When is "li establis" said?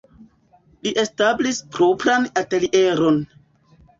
0.85-1.59